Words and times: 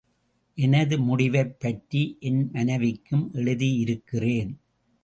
எனது 0.55 0.99
முடிவைப் 0.99 1.59
பற்றி 1.59 2.17
என் 2.19 2.49
மனைவிக்கும் 2.51 3.29
எழுதியிருக்கிறேன். 3.33 4.59